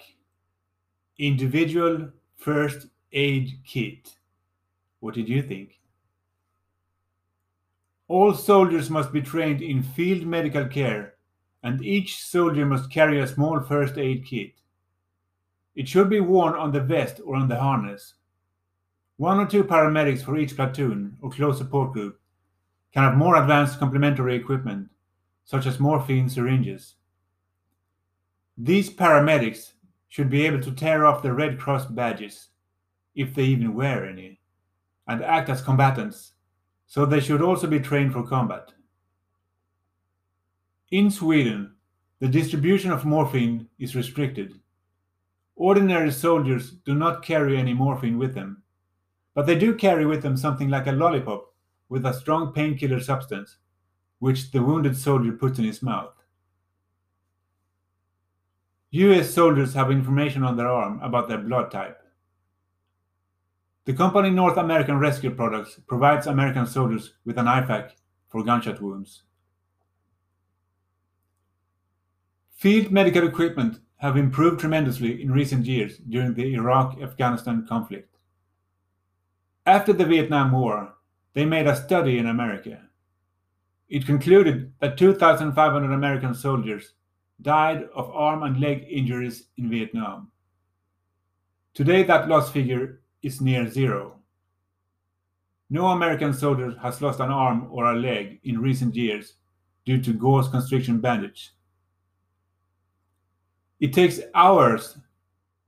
Individual 1.20 2.10
First 2.34 2.88
Aid 3.12 3.60
Kit. 3.64 4.16
What 4.98 5.14
did 5.14 5.28
you 5.28 5.40
think? 5.40 5.78
All 8.08 8.34
soldiers 8.34 8.88
must 8.88 9.12
be 9.12 9.20
trained 9.20 9.60
in 9.60 9.82
field 9.82 10.26
medical 10.26 10.66
care, 10.66 11.14
and 11.62 11.84
each 11.84 12.22
soldier 12.22 12.64
must 12.64 12.90
carry 12.90 13.18
a 13.20 13.26
small 13.26 13.60
first 13.60 13.98
aid 13.98 14.24
kit. 14.24 14.52
It 15.74 15.88
should 15.88 16.08
be 16.08 16.20
worn 16.20 16.54
on 16.54 16.70
the 16.70 16.80
vest 16.80 17.20
or 17.24 17.34
on 17.34 17.48
the 17.48 17.58
harness. 17.58 18.14
One 19.16 19.40
or 19.40 19.46
two 19.46 19.64
paramedics 19.64 20.22
for 20.24 20.36
each 20.36 20.54
platoon 20.54 21.16
or 21.20 21.30
close 21.30 21.58
support 21.58 21.92
group 21.92 22.20
can 22.92 23.02
have 23.02 23.16
more 23.16 23.36
advanced 23.36 23.80
complementary 23.80 24.36
equipment, 24.36 24.88
such 25.44 25.66
as 25.66 25.80
morphine 25.80 26.28
syringes. 26.28 26.94
These 28.56 28.90
paramedics 28.90 29.72
should 30.08 30.30
be 30.30 30.46
able 30.46 30.62
to 30.62 30.72
tear 30.72 31.04
off 31.04 31.22
the 31.22 31.32
Red 31.32 31.58
Cross 31.58 31.86
badges, 31.86 32.48
if 33.16 33.34
they 33.34 33.44
even 33.44 33.74
wear 33.74 34.06
any, 34.06 34.38
and 35.08 35.24
act 35.24 35.48
as 35.48 35.60
combatants 35.60 36.32
so 36.86 37.04
they 37.04 37.20
should 37.20 37.42
also 37.42 37.66
be 37.66 37.80
trained 37.80 38.12
for 38.12 38.26
combat. 38.26 38.72
In 40.90 41.10
Sweden, 41.10 41.74
the 42.20 42.28
distribution 42.28 42.90
of 42.90 43.04
morphine 43.04 43.68
is 43.78 43.96
restricted. 43.96 44.60
Ordinary 45.56 46.12
soldiers 46.12 46.70
do 46.70 46.94
not 46.94 47.24
carry 47.24 47.56
any 47.56 47.74
morphine 47.74 48.18
with 48.18 48.34
them, 48.34 48.62
but 49.34 49.46
they 49.46 49.58
do 49.58 49.74
carry 49.74 50.06
with 50.06 50.22
them 50.22 50.36
something 50.36 50.68
like 50.68 50.86
a 50.86 50.92
lollipop 50.92 51.52
with 51.88 52.06
a 52.06 52.14
strong 52.14 52.52
painkiller 52.52 53.00
substance, 53.00 53.56
which 54.18 54.50
the 54.50 54.62
wounded 54.62 54.96
soldier 54.96 55.32
puts 55.32 55.58
in 55.58 55.64
his 55.64 55.82
mouth. 55.82 56.14
US 58.90 59.34
soldiers 59.34 59.74
have 59.74 59.90
information 59.90 60.42
on 60.42 60.56
their 60.56 60.68
arm 60.68 61.00
about 61.02 61.28
their 61.28 61.38
blood 61.38 61.70
type. 61.70 62.00
The 63.86 63.94
company 63.94 64.30
North 64.30 64.56
American 64.56 64.98
Rescue 64.98 65.30
Products 65.30 65.78
provides 65.86 66.26
American 66.26 66.66
soldiers 66.66 67.14
with 67.24 67.38
an 67.38 67.46
IFAK 67.46 67.92
for 68.28 68.42
gunshot 68.42 68.82
wounds. 68.82 69.22
Field 72.50 72.90
medical 72.90 73.24
equipment 73.28 73.78
have 73.98 74.16
improved 74.16 74.58
tremendously 74.58 75.22
in 75.22 75.30
recent 75.30 75.66
years 75.66 75.98
during 75.98 76.34
the 76.34 76.54
Iraq-Afghanistan 76.54 77.64
conflict. 77.68 78.16
After 79.64 79.92
the 79.92 80.04
Vietnam 80.04 80.50
War, 80.50 80.94
they 81.34 81.44
made 81.44 81.68
a 81.68 81.76
study 81.76 82.18
in 82.18 82.26
America. 82.26 82.80
It 83.88 84.04
concluded 84.04 84.72
that 84.80 84.98
2,500 84.98 85.92
American 85.92 86.34
soldiers 86.34 86.94
died 87.40 87.84
of 87.94 88.10
arm 88.10 88.42
and 88.42 88.60
leg 88.60 88.84
injuries 88.90 89.46
in 89.56 89.70
Vietnam. 89.70 90.32
Today 91.72 92.02
that 92.02 92.28
loss 92.28 92.50
figure 92.50 93.02
is 93.26 93.40
near 93.40 93.68
zero. 93.68 94.14
No 95.68 95.86
American 95.88 96.32
soldier 96.32 96.76
has 96.80 97.02
lost 97.02 97.18
an 97.18 97.30
arm 97.30 97.66
or 97.72 97.86
a 97.86 97.98
leg 97.98 98.38
in 98.44 98.60
recent 98.60 98.94
years 98.94 99.34
due 99.84 100.00
to 100.00 100.12
gauze 100.12 100.48
constriction 100.48 101.00
bandage. 101.00 101.50
It 103.80 103.92
takes 103.92 104.20
hours 104.32 104.98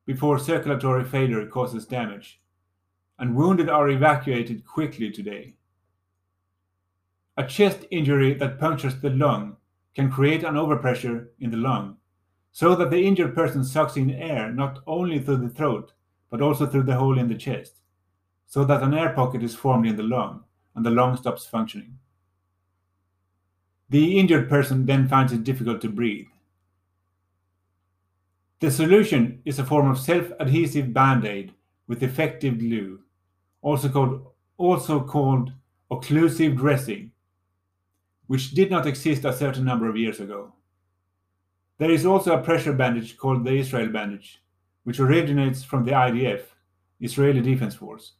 before 0.06 0.38
circulatory 0.38 1.04
failure 1.04 1.44
causes 1.46 1.84
damage, 1.84 2.40
and 3.18 3.34
wounded 3.34 3.68
are 3.68 3.90
evacuated 3.90 4.64
quickly 4.64 5.10
today. 5.10 5.56
A 7.36 7.44
chest 7.44 7.86
injury 7.90 8.34
that 8.34 8.60
punctures 8.60 9.00
the 9.00 9.10
lung 9.10 9.56
can 9.96 10.12
create 10.12 10.44
an 10.44 10.54
overpressure 10.54 11.26
in 11.40 11.50
the 11.50 11.56
lung, 11.56 11.96
so 12.52 12.76
that 12.76 12.90
the 12.90 13.04
injured 13.04 13.34
person 13.34 13.64
sucks 13.64 13.96
in 13.96 14.10
air 14.12 14.52
not 14.52 14.78
only 14.86 15.18
through 15.18 15.38
the 15.38 15.48
throat, 15.48 15.92
but 16.30 16.42
also 16.42 16.66
through 16.66 16.82
the 16.82 16.96
hole 16.96 17.18
in 17.18 17.28
the 17.28 17.34
chest, 17.34 17.80
so 18.46 18.64
that 18.64 18.82
an 18.82 18.94
air 18.94 19.10
pocket 19.10 19.42
is 19.42 19.54
formed 19.54 19.86
in 19.86 19.96
the 19.96 20.02
lung 20.02 20.44
and 20.74 20.84
the 20.84 20.90
lung 20.90 21.16
stops 21.16 21.46
functioning. 21.46 21.98
The 23.90 24.18
injured 24.18 24.48
person 24.48 24.86
then 24.86 25.08
finds 25.08 25.32
it 25.32 25.44
difficult 25.44 25.80
to 25.80 25.88
breathe. 25.88 26.26
The 28.60 28.70
solution 28.70 29.40
is 29.44 29.58
a 29.58 29.64
form 29.64 29.90
of 29.90 29.98
self-adhesive 29.98 30.92
band-aid 30.92 31.52
with 31.86 32.02
effective 32.02 32.58
glue, 32.58 33.00
also 33.62 33.88
called, 33.88 34.26
also 34.56 35.00
called 35.00 35.52
occlusive 35.90 36.56
dressing, 36.56 37.12
which 38.26 38.50
did 38.50 38.70
not 38.70 38.86
exist 38.86 39.24
a 39.24 39.32
certain 39.32 39.64
number 39.64 39.88
of 39.88 39.96
years 39.96 40.20
ago. 40.20 40.52
There 41.78 41.90
is 41.90 42.04
also 42.04 42.34
a 42.34 42.42
pressure 42.42 42.72
bandage 42.72 43.16
called 43.16 43.44
the 43.44 43.52
Israel 43.52 43.88
bandage, 43.88 44.42
which 44.88 45.00
originates 45.00 45.62
from 45.62 45.84
the 45.84 45.90
IDF, 45.90 46.44
Israeli 46.98 47.42
Defense 47.42 47.74
Force. 47.74 48.14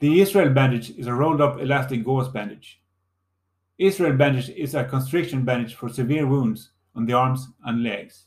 The 0.00 0.20
Israel 0.20 0.52
bandage 0.52 0.90
is 0.98 1.06
a 1.06 1.14
rolled 1.14 1.40
up 1.40 1.60
elastic 1.60 2.02
gauze 2.02 2.28
bandage. 2.28 2.82
Israel 3.78 4.14
bandage 4.14 4.48
is 4.48 4.74
a 4.74 4.82
constriction 4.82 5.44
bandage 5.44 5.76
for 5.76 5.88
severe 5.88 6.26
wounds 6.26 6.70
on 6.96 7.06
the 7.06 7.12
arms 7.12 7.46
and 7.64 7.84
legs. 7.84 8.24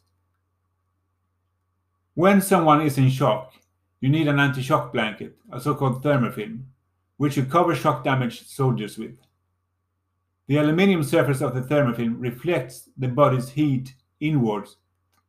When 2.13 2.39
someone 2.39 2.79
is 2.79 2.97
in 2.97 3.09
shock, 3.09 3.51
you 3.99 4.07
need 4.07 4.29
an 4.29 4.39
anti 4.39 4.61
shock 4.61 4.93
blanket, 4.93 5.35
a 5.51 5.59
so 5.59 5.75
called 5.75 6.01
thermofilm, 6.01 6.63
which 7.17 7.35
you 7.35 7.43
cover 7.43 7.75
shock 7.75 8.05
damaged 8.05 8.47
soldiers 8.47 8.97
with. 8.97 9.17
The 10.47 10.59
aluminium 10.59 11.03
surface 11.03 11.41
of 11.41 11.53
the 11.53 11.61
thermofilm 11.61 12.15
reflects 12.19 12.87
the 12.95 13.09
body's 13.09 13.49
heat 13.49 13.95
inwards 14.21 14.77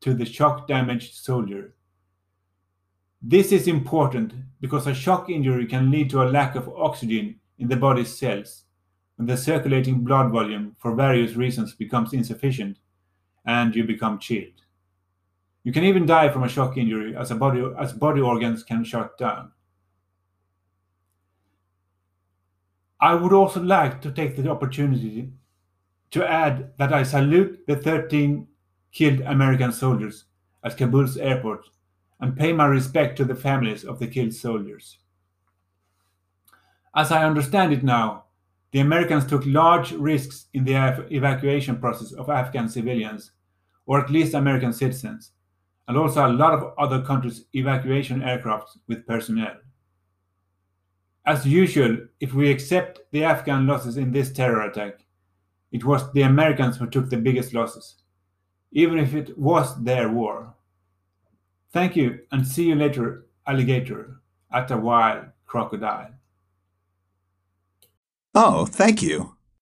to 0.03 0.15
the 0.15 0.25
shock 0.25 0.69
damaged 0.69 1.17
soldier 1.17 1.75
this 3.22 3.50
is 3.50 3.66
important 3.66 4.33
because 4.61 4.87
a 4.87 4.94
shock 4.94 5.28
injury 5.28 5.66
can 5.66 5.90
lead 5.90 6.11
to 6.11 6.22
a 6.22 6.31
lack 6.31 6.54
of 6.54 6.68
oxygen 6.68 7.38
in 7.59 7.68
the 7.68 7.76
body's 7.76 8.16
cells 8.16 8.64
when 9.16 9.26
the 9.26 9.37
circulating 9.37 10.04
blood 10.04 10.31
volume 10.31 10.76
for 10.78 10.94
various 10.94 11.35
reasons 11.35 11.74
becomes 11.74 12.12
insufficient 12.12 12.78
and 13.44 13.74
you 13.74 13.83
become 13.83 14.18
chilled. 14.18 14.62
You 15.64 15.72
can 15.72 15.85
even 15.85 16.07
die 16.07 16.28
from 16.28 16.44
a 16.44 16.48
shock 16.48 16.76
injury 16.76 17.16
as, 17.16 17.33
body, 17.33 17.64
as 17.78 17.92
body 17.92 18.20
organs 18.20 18.62
can 18.62 18.85
shut 18.85 19.18
down. 19.18 19.50
I 23.00 23.14
would 23.14 23.33
also 23.33 23.61
like 23.61 24.00
to 24.02 24.12
take 24.12 24.37
the 24.37 24.50
opportunity 24.50 25.31
to 26.12 26.28
add 26.28 26.72
that 26.78 26.92
I 26.92 27.02
salute 27.02 27.64
the 27.66 27.76
13 27.76 28.46
killed 28.92 29.20
American 29.22 29.72
soldiers 29.72 30.24
at 30.64 30.76
Kabul's 30.76 31.16
airport 31.16 31.66
and 32.20 32.37
pay 32.37 32.52
my 32.52 32.66
respect 32.66 33.16
to 33.16 33.24
the 33.24 33.35
families 33.35 33.85
of 33.85 33.98
the 33.98 34.07
killed 34.07 34.35
soldiers. 34.35 34.98
As 36.94 37.12
I 37.12 37.24
understand 37.24 37.72
it 37.72 37.85
now, 37.85 38.24
The 38.72 38.81
Americans 38.81 39.26
took 39.26 39.44
large 39.46 39.92
risks 39.92 40.46
in 40.52 40.64
the 40.64 41.07
evacuation 41.11 41.78
process 41.78 42.12
of 42.12 42.28
Afghan 42.28 42.68
civilians, 42.68 43.33
or 43.87 43.98
at 43.98 44.11
least 44.11 44.35
American 44.35 44.72
citizens, 44.72 45.33
and 45.87 45.96
also 45.96 46.26
a 46.26 46.33
lot 46.33 46.52
of 46.52 46.74
other 46.78 47.00
countries' 47.00 47.46
evacuation 47.54 48.22
aircraft 48.22 48.76
with 48.87 49.07
personnel. 49.07 49.57
As 51.24 51.46
usual, 51.46 51.96
if 52.20 52.35
we 52.35 52.50
accept 52.50 53.00
the 53.11 53.24
Afghan 53.24 53.66
losses 53.66 53.96
in 53.96 54.12
this 54.12 54.33
terror 54.33 54.62
attack, 54.62 55.07
it 55.72 55.85
was 55.85 56.12
the 56.12 56.22
Americans 56.22 56.76
who 56.76 56.88
took 56.88 57.09
the 57.09 57.16
biggest 57.16 57.54
losses, 57.54 57.96
even 58.72 58.98
if 58.98 59.14
it 59.14 59.38
was 59.38 59.83
their 59.83 60.11
war. 60.11 60.54
Thank 61.70 61.96
you, 61.96 62.20
and 62.33 62.46
see 62.46 62.68
you 62.68 62.74
later, 62.74 63.26
alligator, 63.46 64.20
at 64.50 64.70
a 64.70 64.76
while, 64.76 65.26
crocodile. 65.46 66.12
Oh, 68.35 68.66
thank 68.66 69.02
you. 69.02 69.38